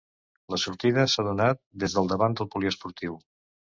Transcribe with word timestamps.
La 0.53 0.57
sortida 0.61 1.03
s’ha 1.15 1.25
donat 1.29 1.61
des 1.83 1.99
del 1.99 2.11
davant 2.15 2.39
del 2.41 2.53
poliesportiu. 2.57 3.19